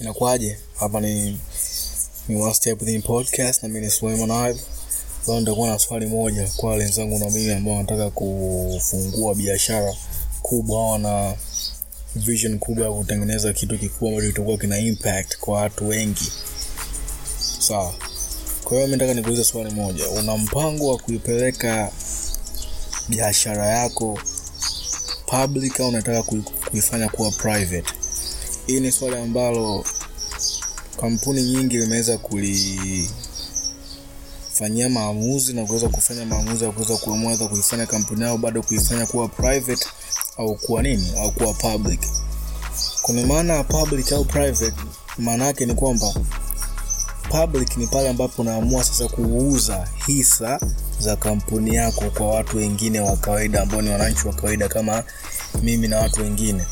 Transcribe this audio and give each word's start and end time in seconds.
Inakuwaje? 0.00 0.58
Hapa 0.78 1.00
ni 1.00 1.40
ni 2.28 2.42
One 2.42 2.54
Step 2.54 2.80
Within 2.80 3.02
Podcast 3.02 3.62
na 3.62 3.68
mimi 3.68 3.80
ni 3.80 3.90
Suleiman 3.90 4.30
Ive. 4.50 4.60
Leo 5.28 5.40
nitakuwa 5.40 5.68
na 5.68 5.78
swali 5.78 6.06
moja 6.06 6.48
kwa 6.56 6.74
wenzangu 6.74 7.18
na 7.18 7.30
mimi 7.30 7.52
ambao 7.52 7.74
wanataka 7.74 8.10
kufungua 8.10 9.34
biashara 9.34 9.94
kubwa 10.42 10.78
au 10.80 10.98
na 10.98 11.34
vision 12.16 12.58
kubwa 12.58 12.86
ya 12.86 12.92
kutengeneza 12.92 13.52
kitu 13.52 13.78
kikubwa 13.78 14.08
ambacho 14.10 14.28
kitakuwa 14.28 14.58
kina 14.58 14.78
impact 14.78 15.38
kwa 15.38 15.54
watu 15.60 15.88
wengi. 15.88 16.32
Sawa. 17.58 17.94
Kwa 18.64 18.76
hiyo 18.76 18.86
nataka 18.88 19.14
nikuulize 19.14 19.44
swali 19.44 19.70
moja. 19.74 20.08
Una 20.08 20.36
mpango 20.36 20.88
wa 20.88 20.98
kuipeleka 20.98 21.92
biashara 23.08 23.66
yako 23.66 24.18
public 25.26 25.80
au 25.80 25.88
unataka 25.88 26.22
kuifanya 26.70 27.08
kuwa 27.08 27.30
private? 27.30 27.94
Hii 28.70 28.80
ni 28.80 28.92
swali 28.92 29.16
ambalo 29.16 29.84
kampuni 31.00 31.42
nyingi 31.42 31.80
zimeweza 31.80 32.18
kulifanyia 32.18 33.08
maamuzi 34.88 35.52
na 35.52 35.66
kuweza 35.66 35.88
kufanya 35.88 36.26
maamuzi 36.26 36.64
ya 36.64 36.70
kuweza 36.70 36.96
kuamua 36.96 37.36
kuifanya 37.36 37.86
kampuni 37.86 38.22
yao 38.22 38.38
bado 38.38 38.62
kuifanya 38.62 39.06
kuwa 39.06 39.28
private 39.28 39.86
au 40.38 40.54
kuwa 40.54 40.82
nini 40.82 41.12
au 41.18 41.32
kuwa 41.32 41.54
public. 41.54 42.00
Kuna 43.02 43.26
maana 43.26 43.52
ya 43.54 43.64
public 43.64 44.12
au 44.12 44.24
private, 44.24 44.76
maana 45.18 45.44
yake 45.46 45.66
ni 45.66 45.74
kwamba 45.74 46.14
public 47.30 47.76
ni 47.76 47.86
pale 47.86 48.08
ambapo 48.08 48.42
unaamua 48.42 48.84
sasa 48.84 49.08
kuuza 49.08 49.88
hisa 50.06 50.60
za 50.98 51.16
kampuni 51.16 51.74
yako 51.74 52.10
kwa 52.10 52.26
watu 52.26 52.56
wengine 52.56 53.00
wa 53.00 53.16
kawaida 53.16 53.62
ambao 53.62 53.82
ni 53.82 53.90
wananchi 53.90 54.26
wa 54.28 54.32
kawaida 54.34 54.68
kama 54.68 55.04
mimi 55.62 55.88
na 55.88 55.98
watu 56.00 56.20
wengine 56.20 56.64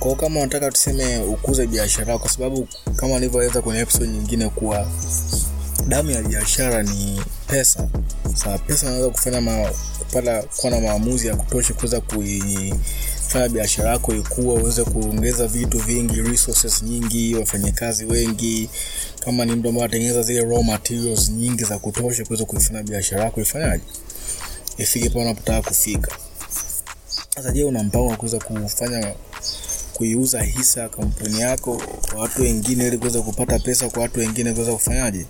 kwao 0.00 0.14
kama 0.14 0.40
unataka 0.40 0.70
tuseme 0.70 1.18
ukuze 1.18 1.66
biashara 1.66 2.18
kwa 2.18 2.30
sababu 2.30 2.68
kama 2.96 3.14
nilivyoeleza 3.14 3.62
kwenye 3.62 3.80
episode 3.80 4.08
nyingine 4.08 4.48
kuwa 4.48 4.88
damu 5.88 6.10
ya 6.10 6.22
biashara 6.22 6.82
ni 6.82 7.20
pesa. 7.46 7.88
Sasa 8.34 8.58
pesa 8.58 8.86
inaweza 8.86 9.10
kufanya 9.10 9.40
ma, 9.40 9.70
kupata 9.98 10.42
kuwa 10.42 10.70
na 10.72 10.80
maamuzi 10.80 11.26
ya 11.26 11.36
kutosha 11.36 11.74
kuweza 11.74 12.00
kuifanya 12.00 13.48
biashara 13.52 13.90
yako 13.90 14.14
ikua 14.14 14.54
uweze 14.54 14.84
kuongeza 14.84 15.46
vitu 15.46 15.78
vingi 15.78 16.22
resources 16.22 16.82
nyingi 16.82 17.34
wafanyakazi 17.34 18.04
wengi. 18.04 18.70
Kama 19.24 19.44
ni 19.44 19.52
mtu 19.52 19.68
ambaye 19.68 19.84
anatengeneza 19.84 20.22
zile 20.22 20.44
raw 20.44 20.62
materials 20.62 21.30
nyingi 21.30 21.64
za 21.64 21.78
kutosha 21.78 22.24
kuweza 22.24 22.44
kuifanya 22.44 22.82
biashara 22.82 23.24
yako 23.24 23.40
ifanyaje? 23.40 23.84
Ifike 24.78 25.08
pale 25.10 25.24
unapotaka 25.24 25.68
kufika. 25.68 26.10
Sasa 27.34 27.52
je 27.52 27.64
una 27.64 27.82
mpango 27.82 28.06
wa 28.06 28.16
kuweza 28.16 28.38
kufanya 28.38 29.14
kuiuza 30.04 30.42
hisa 30.42 30.80
ya 30.80 30.88
kampuni 30.88 31.40
yako 31.40 31.82
kwa 32.10 32.20
watu 32.20 32.42
wengine 32.42 32.86
ili 32.86 32.98
kuweza 32.98 33.22
kupata 33.22 33.58
pesa 33.58 33.88
kwa 33.90 34.02
watu 34.02 34.20
wengine 34.20 34.52
kuweza 34.52 34.72
kufanyaje? 34.72 35.26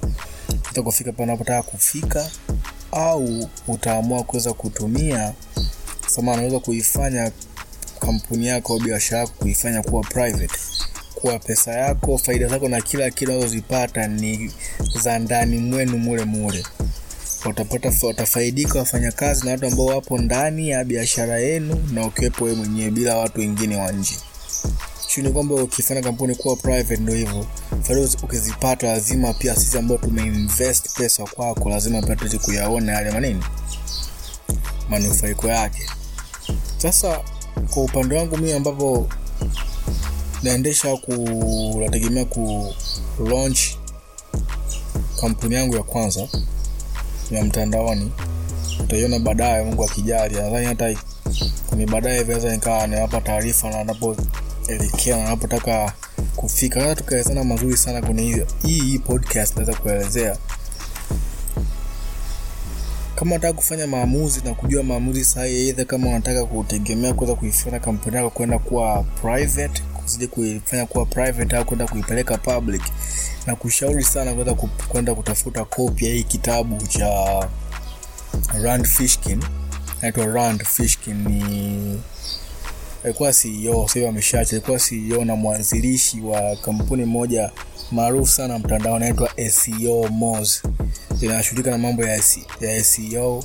Hata 0.63 0.83
kufika 0.83 1.13
panapotaka 1.13 1.63
kufika 1.63 2.31
au 2.93 3.49
utaamua 3.69 4.23
kuweza 4.23 4.53
kutumia 4.53 5.33
sama 6.07 6.33
unaweza 6.33 6.59
kuifanya 6.61 7.33
kampuni 8.01 8.47
yako 8.47 8.73
au 8.73 8.81
biashara 8.81 9.19
yako 9.21 9.33
kuifanya 9.39 9.83
kuwa 9.83 10.03
private. 10.03 10.55
Kuwa 11.15 11.39
pesa 11.39 11.73
yako 11.73 12.19
faida 12.19 12.47
zako 12.49 12.69
na 12.69 12.81
kila 12.81 13.11
kile 13.11 13.33
unazozipata 13.37 14.07
ni 14.07 14.53
za 15.03 15.19
ndani 15.19 15.59
mwenu 15.59 15.99
mule 15.99 16.25
mule. 16.25 16.65
Watapata 17.45 17.93
watafaidika 18.03 18.79
wafanyakazi 18.79 19.45
na 19.47 19.51
watu 19.53 19.67
ambao 19.67 19.87
wapo 19.87 20.19
ndani 20.19 20.69
ya 20.69 20.85
biashara 20.85 21.39
yenu 21.39 21.89
na 21.93 22.07
ukiwepo 22.07 22.45
wewe 22.45 22.57
mwenyewe 22.57 22.91
bila 22.91 23.17
watu 23.17 23.41
wengine 23.41 23.77
wa 23.77 23.93
nje 23.93 24.17
ni 25.19 25.31
kwamba 25.33 25.55
ukifanya 25.55 26.01
kampuni 26.03 26.35
kuwa 26.35 26.57
private 26.57 26.97
ndo 27.03 27.15
hivyo. 27.15 27.47
Faida 27.83 28.09
ukizipata 28.23 28.87
lazima 28.87 29.35
pia 29.35 29.57
sisi 29.57 29.79
ambao 29.79 29.99
tumeinvest 29.99 30.97
pesa 30.99 31.25
kwako 31.25 31.69
lazima 31.71 32.03
pia 32.03 32.17
tuweze 32.17 32.39
kuyaona 32.39 32.93
yale 32.93 33.11
manini 33.11 33.45
manufaiko 34.89 35.49
yake. 35.49 35.83
Sasa 36.79 37.21
kwa 37.71 37.83
upande 37.83 38.17
wangu 38.19 38.37
mii 38.37 38.53
ambapo 38.53 39.09
naendesha 40.43 40.97
ku 40.97 41.13
ku 42.25 42.75
launch 43.25 43.61
kampuni 45.21 45.55
yangu 45.55 45.77
ya 45.77 45.83
kwanza 45.83 46.29
ya 47.31 47.45
mtandaoni 47.45 48.13
utaiona 48.81 49.19
baadaye 49.19 49.65
mungu 49.65 49.85
akijali. 49.85 50.35
Nadhani 50.35 50.67
hata 50.67 50.95
kwenye 51.69 51.87
baadaye 51.87 52.23
vinaweza 52.23 52.53
nikawa 52.53 52.87
nawapa 52.87 53.21
taarifa 53.21 53.71
na 53.71 53.85
napoelekea 54.75 55.17
na 55.17 55.29
napotaka 55.29 55.93
kufika 56.37 56.81
hata 56.81 56.95
tukaelezana 56.95 57.45
mazuri 57.45 57.77
sana 57.77 58.03
kwenye 58.03 58.47
hii 58.67 58.99
podcast 58.99 59.55
naweza 59.57 59.75
kuelezea. 59.75 60.37
Kama 63.17 63.31
unataka 63.35 63.53
kufanya 63.53 63.87
maamuzi 63.87 64.41
na 64.45 64.55
kujua 64.55 64.83
maamuzi 64.83 65.25
sahihi 65.25 65.73
kama 65.85 66.09
unataka 66.09 66.45
kutegemea 66.45 67.15
kuweza 67.15 67.35
kuifanya 67.35 67.81
kampuni 67.81 68.17
yako 68.17 68.31
kwenda 68.31 68.59
kuwa 68.59 69.03
private 69.03 69.83
kuzidi 69.95 70.27
kuifanya 70.27 70.87
kuwa 70.87 71.07
private 71.07 71.57
au 71.57 71.65
kwenda 71.65 71.87
kuipeleka 71.87 72.39
public 72.39 72.83
na 73.47 73.57
kushauri 73.57 74.05
sana 74.05 74.33
kuweza 74.33 74.55
kwenda 74.89 75.15
kutafuta 75.15 75.65
kopi 75.65 76.07
ya 76.07 76.15
hii 76.15 76.23
kitabu 76.23 76.87
cha 76.87 77.49
Rand 78.63 78.87
Fishkin. 78.87 79.45
Naitwa 80.03 80.27
Rand 80.27 80.65
Fishkin 80.65 81.29
ni 81.29 82.01
alikuwa 83.05 83.33
CEO 83.33 83.83
sasa 83.89 83.95
hivi 83.95 84.07
ameshaacha 84.07 84.57
alikuwa 84.57 84.79
CEO 84.79 85.25
na 85.25 85.37
mwanzilishi 85.37 86.21
wa 86.21 86.57
kampuni 86.57 87.05
moja 87.05 87.51
maarufu 87.93 88.33
sana 88.33 88.59
mtandao 88.59 88.97
inaitwa 88.97 89.31
SEO 89.51 90.09
Moz 90.09 90.59
inashughulika 91.21 91.71
na 91.71 91.79
mambo 91.79 92.05
ya, 92.05 92.23
ya 92.61 92.85
SEO 92.85 93.45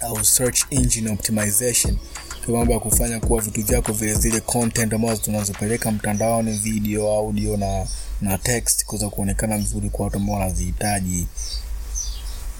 au 0.00 0.24
search 0.24 0.62
engine 0.70 1.10
optimization. 1.10 1.96
Kwa 2.44 2.54
mambo 2.58 2.72
ya 2.72 2.78
kufanya 2.80 3.20
kuwa 3.20 3.40
vitu 3.42 3.62
vyako 3.62 3.92
vile 3.92 4.14
zile 4.14 4.40
content 4.40 4.92
ambazo 4.92 5.20
tunazopeleka 5.22 5.90
mtandaoni 5.90 6.52
video 6.52 7.08
audio 7.12 7.56
na 7.56 7.86
na 8.20 8.38
text 8.38 8.84
kuweza 8.84 9.08
kuonekana 9.08 9.58
vizuri 9.58 9.90
kwa 9.90 10.04
watu 10.04 10.16
ambao 10.16 10.34
wanazihitaji 10.36 11.26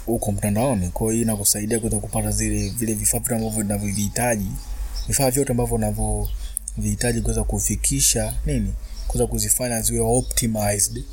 huko 0.07 0.33
mtandaoni. 0.33 0.89
Kwa 0.89 1.13
hiyo 1.13 1.23
inakusaidia 1.23 1.79
kuweza 1.79 1.99
kupata 1.99 2.31
zile 2.31 2.69
vile 2.69 2.95
vifaa 2.95 3.19
vyote 3.19 3.35
ambavyo 3.35 3.61
unavyovihitaji 3.65 4.47
vifaa 5.11 5.31
vyote 5.31 5.53
ambavyo 5.53 5.75
unavyovihitaji 5.77 7.21
kuweza 7.21 7.45
kufikisha 7.45 8.35
nini 8.47 8.75
kuweza 9.09 9.27
kuzifanya 9.27 9.83
ziwe 9.83 10.01
optimized 10.01 11.05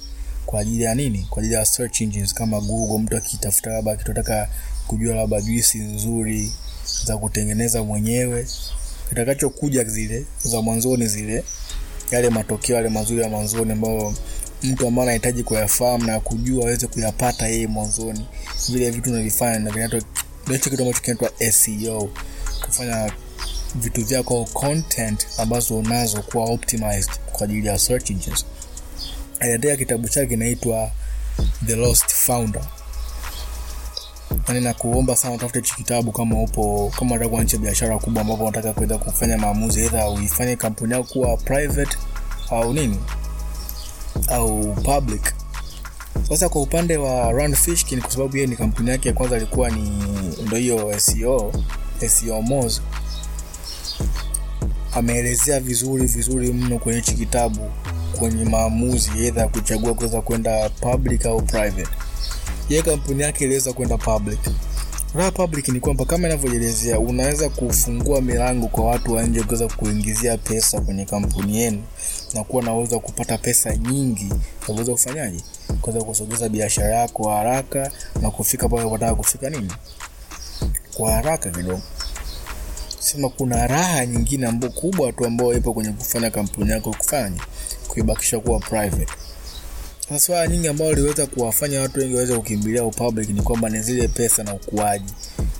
kwa 0.45 0.59
ajili 0.61 0.83
ya 0.83 0.95
nini 0.95 1.27
kwa 1.29 1.39
ajili 1.41 1.55
ya 1.55 1.65
search 1.65 2.01
engines 2.01 2.33
kama 2.33 2.61
google 2.61 2.97
mtu 2.97 3.17
akitafuta 3.17 3.69
labda 3.69 3.91
akitotaka 3.91 4.49
kujua 4.87 5.15
labda 5.15 5.41
juisi 5.41 5.77
nzuri 5.77 6.51
za 7.05 7.17
kutengeneza 7.17 7.83
mwenyewe 7.83 8.47
kitakachokuja 9.09 9.83
zile 9.83 10.25
za 10.43 10.61
mwanzoni 10.61 11.07
zile 11.07 11.43
yale 12.11 12.29
matokeo 12.29 12.75
yale 12.75 12.89
mazuri 12.89 13.21
ya 13.21 13.29
mwanzoni 13.29 13.71
ambayo 13.71 14.13
mtu 14.63 14.87
ambaye 14.87 15.07
anahitaji 15.09 15.43
kuyafahamu 15.43 16.03
na 16.07 16.19
kujua 16.19 16.63
aweze 16.65 16.87
kuyapata 16.87 17.47
yeye 17.47 17.67
mwanzoni 17.67 18.25
vile 18.69 18.91
vitu 18.91 19.09
unavifanya 19.09 19.59
na 19.59 19.71
vinaitwa 19.71 20.01
ndicho 20.47 20.69
kitu 20.69 20.81
ambacho 20.83 21.01
kinaitwa 21.01 21.31
SEO 21.51 22.09
kufanya 22.65 23.11
vitu 23.77 24.05
vyako 24.05 24.37
au 24.37 24.45
content 24.45 25.27
ambazo 25.37 25.77
unazo 25.77 26.21
kuwa 26.21 26.43
optimized 26.45 27.11
kwa 27.31 27.43
ajili 27.43 27.67
ya 27.67 27.79
search 27.79 28.09
engines. 28.11 28.45
Aliandika 29.39 29.75
kitabu 29.77 30.09
chake 30.09 30.27
kinaitwa 30.27 30.91
The 31.65 31.75
Lost 31.75 32.09
Founder. 32.13 32.61
Yani 34.47 34.61
nakuomba 34.61 35.15
sana 35.15 35.35
utafute 35.35 35.59
hichi 35.59 35.75
kitabu 35.75 36.11
kama 36.11 36.41
upo 36.41 36.91
kama 36.99 37.11
unataka 37.11 37.29
kuanzisha 37.29 37.57
biashara 37.57 37.97
kubwa 37.99 38.21
ambapo 38.21 38.43
unataka 38.43 38.73
kuweza 38.73 38.97
kufanya 38.97 39.37
maamuzi 39.37 39.81
either 39.81 40.07
uifanye 40.07 40.55
kampuni 40.55 40.93
yako 40.93 41.03
kuwa 41.13 41.37
private 41.37 41.97
au 42.51 42.73
nini 42.73 42.97
au 44.27 44.73
public. 44.73 45.33
Sasa 46.29 46.49
kwa 46.49 46.61
upande 46.61 46.97
wa 46.97 47.31
Rand 47.31 47.55
Fishkin 47.55 48.01
kwa 48.01 48.11
sababu 48.11 48.35
yeye 48.37 48.47
ni 48.47 48.55
kampuni 48.55 48.89
yake 48.89 49.07
ya 49.09 49.13
kwanza 49.15 49.35
alikuwa 49.35 49.69
ni 49.69 49.89
ndio 50.45 50.57
hiyo 50.57 50.99
SEO 50.99 51.53
SEO 52.07 52.41
Moz 52.41 52.79
ameelezea 54.97 55.59
vizuri 55.59 56.05
vizuri 56.05 56.53
mno 56.53 56.79
kwenye 56.79 56.99
hichi 56.99 57.15
kitabu 57.15 57.71
kwenye 58.19 58.43
maamuzi 58.45 59.11
edha 59.25 59.41
ya 59.41 59.47
kuchagua 59.47 59.93
kuweza 59.93 60.21
kwenda 60.21 60.69
public 60.69 61.25
au 61.25 61.41
private. 61.41 61.87
Ye 62.69 62.81
kampuni 62.81 63.23
yake 63.23 63.43
iliweza 63.43 63.73
kwenda 63.73 63.97
public. 63.97 64.39
Raha 65.15 65.31
public 65.31 65.67
ni 65.67 65.79
kwamba 65.79 66.05
kama 66.05 66.27
inavyoelezea 66.27 66.99
unaweza 66.99 67.49
kufungua 67.49 68.21
milango 68.21 68.67
kwa 68.67 68.85
watu 68.85 69.13
wa 69.13 69.23
nje 69.23 69.43
kuweza 69.43 69.67
kuingizia 69.67 70.37
pesa 70.37 70.81
kwenye 70.81 71.05
kampuni 71.05 71.57
yenu 71.57 71.83
na 72.33 72.43
kuwa 72.43 72.63
na 72.63 72.73
uwezo 72.73 72.95
wa 72.95 73.01
kupata 73.01 73.37
pesa 73.37 73.75
nyingi. 73.75 74.33
Kuweza 74.65 74.91
kufanyaje? 74.91 75.43
Kuweza 75.81 76.03
kusogeza 76.05 76.49
biashara 76.49 76.95
yako 76.95 77.29
haraka 77.29 77.91
na 78.21 78.31
kufika 78.31 78.69
pale 78.69 78.83
unataka 78.83 79.15
kufika 79.15 79.49
nini? 79.49 79.71
Kwa 80.93 81.11
haraka 81.11 81.49
kidogo 81.49 81.81
sema 83.07 83.29
kuna 83.29 83.67
raha 83.67 84.05
nyingine 84.05 84.47
ambayo 84.47 84.73
kubwa 84.73 85.11
tu 85.11 85.25
ambayo 85.25 85.53
ipo 85.57 85.73
kwenye 85.73 85.91
kufanya 85.91 86.29
kampuni 86.31 86.71
yako 86.71 86.93
kufanya 86.93 87.41
kuibakisha 87.87 88.39
kuwa 88.39 88.59
private. 88.59 89.13
Swala 90.19 90.47
nyingi 90.47 90.67
ambayo 90.67 90.93
liweza 90.93 91.25
kuwafanya 91.27 91.81
watu 91.81 91.99
wengi 91.99 92.13
waweze 92.15 92.35
kukimbilia 92.37 92.83
upublic 92.83 93.29
ni 93.29 93.41
kwamba 93.41 93.69
ni 93.69 93.81
zile 93.81 94.07
pesa 94.07 94.43
na 94.43 94.53
ukuaji, 94.53 95.13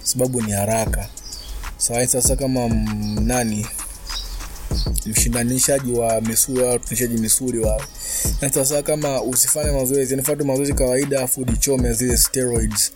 sababu 0.04 0.42
ni 0.42 0.52
haraka. 0.52 1.10
Sasa 1.78 2.08
sasa 2.08 2.36
kama 2.36 2.68
nani 3.22 3.68
mshindanishaji 5.06 5.92
wa 5.92 6.22
misuli 6.22 6.68
au 6.68 6.80
tunishaji 6.80 7.18
misuli 7.18 7.60
wa 7.60 7.88
na 8.42 8.50
sasa 8.54 8.82
kama 8.84 9.22
usifanye 9.22 9.72
mazoezi, 9.72 10.16
nifuate 10.16 10.44
mazoezi 10.44 10.74
kawaida 10.74 11.22
afu 11.24 11.42
ujichome 11.42 11.94
zile 11.94 12.18
steroids 12.18 12.92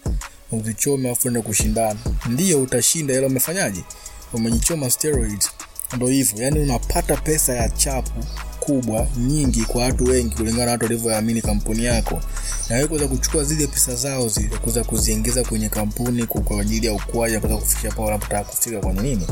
uzichome 0.51 1.09
afu 1.11 1.27
ende 1.27 1.41
kushindana, 1.41 1.99
ndio 2.29 2.61
utashinda, 2.61 3.13
ila 3.13 3.27
umefanyaje? 3.27 3.83
Umejichoma 4.33 4.89
steroids. 4.89 5.49
Ndo 5.95 6.07
hivyo, 6.07 6.43
yani 6.43 6.59
unapata 6.59 7.17
pesa 7.17 7.53
ya 7.53 7.69
chapu 7.69 8.11
kubwa 8.59 9.07
nyingi 9.17 9.61
kwa 9.65 9.83
watu 9.83 10.03
wengi 10.03 10.35
kulingana 10.35 10.65
na 10.65 10.71
watu 10.71 10.83
walivyoamini 10.85 11.41
kampuni 11.41 11.85
yako, 11.85 12.21
na 12.69 12.75
wewe 12.75 12.87
kuweza 12.87 13.07
kuchukua 13.07 13.43
zile 13.43 13.67
pesa 13.67 13.95
zao 13.95 14.27
zile 14.29 14.57
kuweza 14.57 14.83
kuziingiza 14.83 15.43
kwenye 15.43 15.69
kampuni 15.69 16.25
kwa 16.25 16.61
ajili 16.61 16.87
ya 16.87 16.93
ukuaji, 16.93 17.37
kuweza 17.39 17.57
kufikia 17.59 17.91
pale 17.91 18.07
unapotaka 18.07 18.43
kufika 18.43 18.79
kwenye 18.79 19.01
nini, 19.01 19.27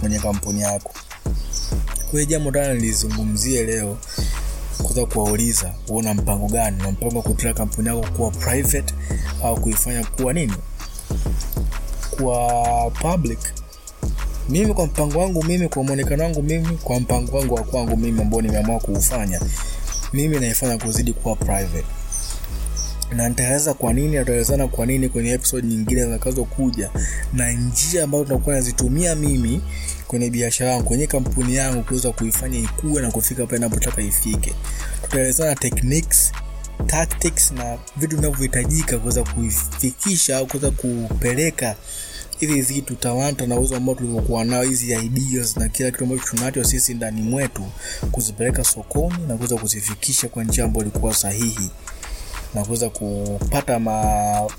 kwenye 0.00 0.18
kampuni 0.18 0.60
yako. 0.60 0.90
Kwa 2.10 2.24
jambo 2.24 2.50
tena 2.50 2.74
nilizungumzie 2.74 3.62
leo 3.64 3.98
kuweza 4.82 5.06
kuwauliza 5.06 5.74
uona 5.88 6.14
mpango 6.14 6.46
gani? 6.48 6.82
Na 6.82 6.90
mpango 6.90 7.16
wa 7.16 7.22
kutaka 7.22 7.54
kampuni 7.54 7.88
yako 7.88 8.06
kuwa 8.16 8.30
private 8.30 8.94
au 9.44 9.60
kuifanya 9.60 10.04
kuwa 10.06 10.32
nini, 10.32 10.54
kuwa 12.10 12.90
public? 12.90 13.38
Mimi 14.48 14.74
kwa 14.74 14.86
mpango 14.86 15.18
wangu 15.18 15.44
mimi, 15.44 15.68
kwa 15.68 15.82
mwonekano 15.84 16.24
wangu 16.24 16.42
mimi, 16.42 16.76
kwa 16.84 17.00
mpango 17.00 17.36
wangu 17.38 17.54
wa 17.54 17.62
kwangu 17.62 17.96
mimi 17.96 18.20
ambao 18.22 18.42
nimeamua 18.42 18.80
kuufanya, 18.80 19.40
mimi 20.12 20.38
naifanya 20.40 20.78
kuzidi 20.78 21.12
kuwa 21.12 21.36
private, 21.36 21.84
na 23.16 23.28
nitaeleza 23.28 23.74
kwa 23.74 23.92
nini, 23.92 24.16
nataelezana 24.16 24.68
kwa 24.68 24.86
nini 24.86 25.08
kwenye 25.08 25.30
episode 25.30 25.66
nyingine 25.66 26.04
zitakazokuja, 26.04 26.90
na 27.32 27.52
njia 27.52 28.04
ambazo 28.04 28.24
tunakuwa 28.24 28.54
nazitumia 28.54 29.14
mimi 29.14 29.60
kwenye 30.06 30.30
biashara 30.30 30.70
yangu, 30.70 30.84
kwenye 30.84 31.06
kampuni 31.06 31.54
yangu 31.54 31.82
kuweza 31.82 32.12
kuifanya 32.12 32.58
ikue 32.58 33.02
na 33.02 33.10
kufika 33.10 33.46
pale 33.46 33.58
ninapotaka 33.58 34.02
ifike. 34.02 34.54
Tutaelezana 35.02 35.54
techniques, 35.54 36.32
tactics 36.86 37.50
na 37.52 37.78
vitu 37.96 38.16
vinavyohitajika 38.16 38.98
kuweza 38.98 39.24
kuifikisha 39.24 40.36
au 40.36 40.46
kuweza 40.46 40.70
kupeleka 40.70 41.76
hivi 42.40 42.60
vitu 42.62 42.94
talanta 42.96 43.46
na 43.46 43.56
uwezo 43.58 43.76
ambao 43.76 43.94
tulivyokuwa 43.94 44.44
nao, 44.44 44.62
hizi 44.62 44.92
ideas 44.92 45.56
na 45.56 45.68
kila 45.68 45.90
kitu 45.90 46.04
ambacho 46.04 46.22
tunacho 46.24 46.64
sisi 46.64 46.94
ndani 46.94 47.22
mwetu, 47.22 47.64
kuzipeleka 48.12 48.64
sokoni 48.64 49.26
na 49.28 49.36
kuweza 49.36 49.56
kuzifikisha 49.56 50.28
kwa 50.28 50.44
njia 50.44 50.64
ambayo 50.64 50.86
ilikuwa 50.86 51.14
sahihi 51.14 51.70
na 52.54 52.64
kuweza 52.64 52.90
kupata 52.90 53.78
ma 53.78 54.50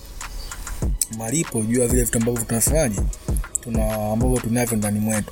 malipo 1.18 1.62
juu 1.62 1.80
ya 1.81 1.88
vile 1.88 2.04
vitu 2.04 2.18
ambavyo 2.18 2.44
tunafanya 2.46 3.02
tuna 3.64 4.12
ambavyo 4.12 4.40
tunavyo 4.40 4.78
ndani 4.78 5.00
mwetu. 5.00 5.31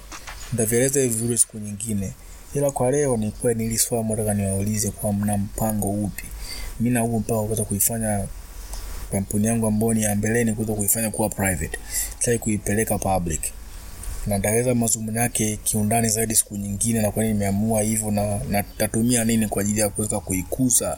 Nitavieleza 0.52 1.02
vizuri 1.08 1.38
siku 1.38 1.58
nyingine, 1.58 2.14
ila 2.54 2.72
kwa 2.72 2.92
leo 2.92 3.18
ni 3.18 3.32
kweli 3.32 3.64
nili 3.64 3.78
swali 3.78 4.10
nataka 4.10 4.34
niwaulize 4.34 4.92
kwa 4.92 5.14
mna 5.14 5.38
mpango 5.38 5.90
upi? 5.92 6.24
Mimi 6.80 6.94
na 6.94 7.00
huo 7.02 7.20
mpango 7.20 7.44
kuweza 7.44 7.64
kuifanya 7.64 8.28
kampuni 9.12 9.48
yangu 9.48 9.68
ambayo 9.68 9.94
ni 9.94 10.04
ya 10.04 10.16
mbeleni 10.16 10.54
kuweza 10.54 10.74
kuifanya 10.74 11.10
kuwa 11.12 11.30
private, 11.30 11.80
sasa 12.20 12.38
kuipeleka 12.38 12.98
public, 12.98 13.42
na 14.28 14.38
nitaweza 14.38 14.76
mazungumzo 14.76 15.20
yake 15.20 15.60
kiundani 15.64 16.10
zaidi 16.10 16.36
siku 16.36 16.58
nyingine, 16.58 17.02
na 17.02 17.12
kwa 17.12 17.24
nini 17.24 17.34
nimeamua 17.34 17.82
hivyo, 17.82 18.12
na 18.12 18.40
natatumia 18.50 19.24
nini 19.26 19.48
kwa 19.48 19.62
ajili 19.62 19.80
ya 19.80 19.90
kuweza 19.90 20.20
kuikuza 20.20 20.98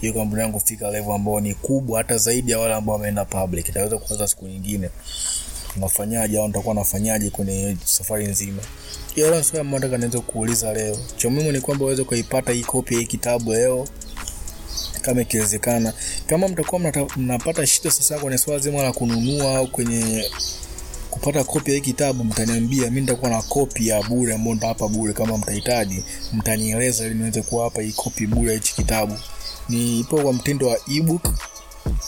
hiyo 0.00 0.12
kampuni 0.12 0.42
yangu 0.42 0.60
fika 0.60 0.90
level 0.90 1.12
ambayo 1.12 1.40
ni 1.40 1.54
kubwa 1.54 1.98
hata 1.98 2.18
zaidi 2.18 2.50
ya 2.52 2.58
wale 2.58 2.74
ambao 2.74 2.94
wameenda 2.96 3.24
public. 3.24 3.66
nitaweza 3.68 3.98
kuanza 3.98 4.28
siku 4.28 4.46
nyingine. 4.48 4.90
Nafanyaje 5.76 6.38
au 6.38 6.46
nitakuwa 6.46 6.74
nafanyaje 6.74 7.30
kwenye 7.30 7.76
safari 7.84 8.26
nzima. 8.26 8.62
Ila 9.16 9.42
swali 9.42 9.60
ambalo 9.60 9.78
nataka 9.78 9.98
niweze 9.98 10.18
kuuliza 10.20 10.72
leo, 10.72 10.96
cha 11.16 11.30
muhimu 11.30 11.52
ni 11.52 11.60
kwamba 11.60 11.84
uweze 11.84 12.04
kuipata 12.04 12.52
hii 12.52 12.62
kopi 12.62 12.94
ya 12.94 13.02
kitabu 13.04 13.52
leo 13.52 13.88
kama 15.04 15.20
ikiwezekana. 15.22 15.92
Kama 16.26 16.48
mtakuwa 16.48 17.08
mnapata 17.16 17.66
shida 17.66 17.90
sasa 17.90 18.18
kwenye 18.18 18.38
swala 18.38 18.60
zima 18.60 18.82
la 18.82 18.92
kununua 18.92 19.56
au 19.56 19.66
kwenye 19.66 20.30
kupata 21.10 21.44
kopi 21.44 21.74
ya 21.74 21.80
kitabu, 21.80 22.24
mtaniambia. 22.24 22.84
Mimi 22.84 23.00
nitakuwa 23.00 23.30
na 23.30 23.42
kopi 23.42 23.88
ya 23.88 24.02
bure 24.02 24.34
ambayo 24.34 24.54
nitawapa 24.54 24.88
bure. 24.88 25.12
Kama 25.12 25.38
mtahitaji, 25.38 26.04
mtanieleza 26.32 27.06
ili 27.06 27.14
niweze 27.14 27.42
kuwapa 27.42 27.82
hii 27.82 27.92
kopi 27.92 28.26
bure 28.26 28.48
ya 28.48 28.54
hichi 28.54 28.74
kitabu. 28.74 29.18
Ni 29.68 30.00
ipo 30.00 30.22
kwa 30.22 30.32
mtindo 30.32 30.68
wa 30.68 30.78
ebook 30.96 31.28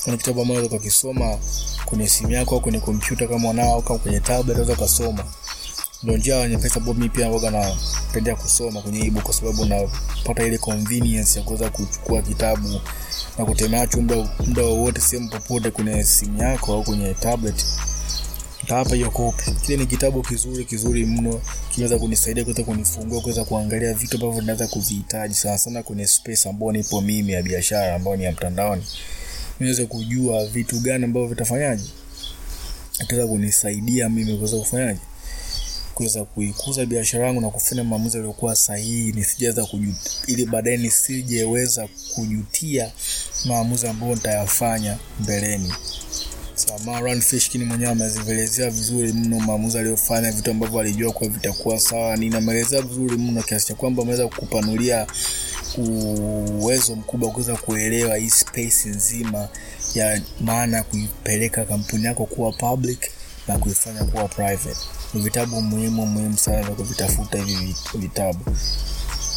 ni 0.07 0.17
kitabu 0.17 0.41
ambacho 0.41 0.61
unaweza 0.61 0.77
ukisoma 0.77 1.39
kwenye 1.85 2.09
simu 2.09 2.31
yako 2.31 2.55
au 2.55 2.61
kwenye 2.61 2.81
kompyuta 2.81 3.27
kama 3.29 3.49
unao, 3.51 3.83
kama 3.83 3.99
kwenye 3.99 4.21
tablet 4.21 4.59
unaweza 4.59 4.73
ukasoma. 4.73 5.25
Ndio 6.03 6.17
njia 6.17 6.49
nyepesi 6.49 6.79
ambayo 6.79 6.95
mimi 6.95 7.09
pia 7.09 7.31
waga 7.31 7.51
napendea 7.51 8.37
kusoma 8.37 8.83
kwenye 8.83 9.07
ebook, 9.07 9.25
kwa 9.25 9.35
sababu 9.35 9.65
napata 9.65 10.45
ile 10.45 10.59
convenience 10.59 11.39
ya 11.39 11.45
kuweza 11.45 11.71
kuchukua 11.71 12.23
kitabu 12.23 12.81
na 13.39 13.45
kutembea 13.45 13.81
nacho 13.81 14.01
muda 14.47 14.63
wowote, 14.63 15.01
sehemu 15.01 15.31
popote, 15.31 15.71
kwenye 15.71 16.05
simu 16.05 16.43
yako 16.43 16.73
au 16.75 16.85
kwenye 16.85 17.15
tablet. 17.15 17.65
Nitawapa 18.63 18.95
hiyo 18.95 19.11
kopi. 19.11 19.51
Kile 19.51 19.77
ni 19.77 19.87
kitabu 19.87 20.23
kizuri 20.23 20.65
kizuri 20.65 21.07
mno, 21.07 21.41
kinaweza 21.71 21.99
kunisaidia 21.99 22.45
kuweza 22.45 22.63
kunifungua 22.63 23.21
kuweza 23.21 23.45
kuangalia 23.45 23.95
vitu 23.95 24.17
ambavyo 24.17 24.41
ninaweza 24.41 24.67
kuvihitaji 24.67 25.35
sana 25.35 25.59
sana 25.59 25.83
kwenye 25.83 26.07
space 26.07 26.47
ambayo 26.47 26.73
nipo 26.73 27.01
mimi 27.01 27.33
ya 27.33 27.43
biashara 27.43 27.95
ambayo 27.95 28.17
ni 28.17 28.25
ya 28.25 28.33
mtandaoni 28.33 28.83
niweze 29.61 29.87
kujua 29.87 30.47
vitu 30.47 30.81
gani 30.81 31.05
ambavyo 31.05 31.29
vitafanyaje 31.29 31.85
itaweza 33.01 33.29
kunisaidia 33.29 34.09
mimi 34.09 34.37
kuweza 34.37 34.57
kufanyaje 34.57 35.01
kuweza 35.97 36.25
kuikuza 36.25 36.87
biashara 36.87 37.27
yangu 37.27 37.41
na 37.41 37.51
kufanya 37.51 37.85
maamuzi 37.85 38.17
yaliyokuwa 38.17 38.57
sahihi, 38.57 39.13
nisijaweza 39.13 39.65
kujutia, 39.67 40.11
ili 40.27 40.47
baadaye 40.47 40.77
nisijeweza 40.77 41.89
kujutia 42.15 42.93
maamuzi 43.45 43.89
ambayo 43.89 44.15
nitayafanya 44.15 44.97
mbeleni. 45.21 45.73
Run 47.01 47.21
Fishkin 47.21 47.65
mwenyewe 47.65 47.91
amezielezea 47.91 48.71
vizuri 48.71 49.13
mno 49.13 49.41
maamuzi 49.41 49.79
aliyofanya, 49.79 50.33
vitu 50.33 50.51
ambavyo 50.51 50.81
alijua 50.81 51.13
kuwa 51.13 51.31
vitakuwa 51.31 51.81
sawa. 51.81 52.17
Ninamelezea 52.17 52.83
vizuri 52.83 53.17
mno 53.17 53.43
kiasi 53.43 53.67
cha 53.67 53.75
kwamba 53.75 54.03
ameweza 54.03 54.29
kukupanulia 54.29 55.07
uwezo 56.61 56.97
mkubwa 56.97 57.31
kuweza 57.31 57.57
kuelewa 57.57 58.17
hii 58.17 58.31
space 58.31 58.87
nzima 58.87 59.49
ya 59.95 60.21
maana 60.41 60.77
ya 60.77 60.83
kuipeleka 60.83 61.65
kampuni 61.65 62.05
yako 62.05 62.27
kuwa 62.27 62.53
public 62.53 63.11
na 63.49 63.59
kuifanya 63.59 64.05
kuwa 64.05 64.29
private. 64.29 64.96
Ni 65.15 65.21
vitabu 65.23 65.63
muhimu 65.63 66.07
muhimu 66.07 66.39
sana 66.39 66.63
vya 66.63 66.71
kuvitafuta 66.75 67.39
hivi 67.39 67.77
vitabu. 67.95 68.39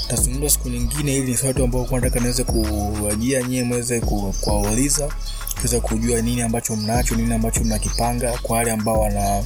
tasungumza 0.08 0.50
siku 0.50 0.70
nyingine, 0.70 1.16
ili 1.18 1.38
ni 1.56 1.64
ambao 1.64 1.88
nataka 1.92 2.20
niweze 2.20 2.44
kuwajia 2.44 3.44
nyie 3.44 3.64
mweze 3.64 4.00
kuwauliza 4.42 5.10
kuweza 5.56 5.80
kujua 5.80 6.22
nini 6.22 6.42
ambacho 6.42 6.76
mnacho, 6.76 7.16
nini 7.16 7.34
ambacho 7.34 7.64
mnakipanga 7.64 8.38
kwa 8.38 8.58
wale 8.58 8.72
ambao 8.72 9.00
wana 9.02 9.44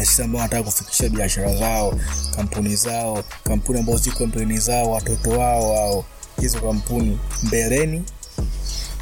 sisi 0.00 0.22
ambao 0.22 0.40
wanataka 0.40 0.62
kufikisha 0.62 1.08
biashara 1.08 1.56
zao, 1.56 1.94
kampuni 2.36 2.76
zao, 2.76 3.24
kampuni 3.44 3.78
ambao 3.78 3.96
ziko 3.96 4.26
mbeleni 4.26 4.58
zao, 4.58 4.90
watoto 4.90 5.30
wao 5.30 5.76
au 5.80 6.04
hizo 6.40 6.60
kampuni 6.60 7.18
mbeleni 7.42 8.04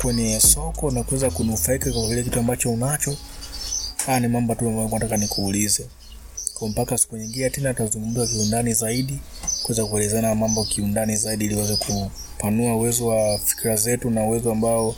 kwenye 0.02 0.40
soko 0.40 0.90
na 0.90 1.02
kuweza 1.02 1.30
kunufaika 1.30 1.92
kwa 1.92 2.08
kile 2.08 2.22
kitu 2.22 2.38
ambacho 2.40 2.70
unacho. 2.72 3.16
Haya 4.06 4.20
ni 4.20 4.28
mambo 4.28 4.54
tu 4.54 4.68
ambayo 4.68 4.88
nataka 4.88 5.16
nikuulize. 5.16 5.86
Kwa 6.58 6.68
mpaka 6.68 6.98
siku 6.98 7.16
nyingine 7.16 7.50
tena 7.50 7.74
tutazungumza 7.74 8.26
kiundani 8.26 8.74
zaidi, 8.74 9.18
kuweza 9.62 9.84
kuelezana 9.86 10.34
mambo 10.34 10.64
kiundani 10.64 11.16
zaidi, 11.16 11.44
ili 11.44 11.54
uweze 11.54 11.76
kupanua 11.76 12.76
uwezo 12.76 13.06
wa 13.06 13.38
fikira 13.38 13.76
zetu 13.76 14.10
na 14.10 14.22
uwezo 14.24 14.52
ambao 14.52 14.94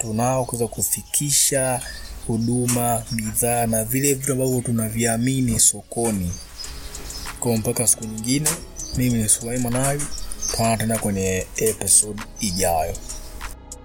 tunao 0.00 0.44
kuweza 0.44 0.66
kufikisha 0.66 1.80
huduma, 2.26 3.02
bidhaa 3.10 3.66
na 3.66 3.84
vile 3.84 4.14
vitu 4.14 4.32
ambavyo 4.32 4.60
tunaviamini 4.60 5.60
sokoni. 5.60 6.32
Kwa 7.40 7.56
mpaka 7.56 7.86
siku 7.86 8.04
nyingine, 8.04 8.48
mimi 8.96 9.22
ni 9.22 9.28
Sulaiman 9.28 9.76
Ali, 9.76 10.02
tutaonana 10.50 10.76
tena 10.76 10.98
kwenye 10.98 11.46
episode 11.56 12.22
ijayo. 12.40 12.96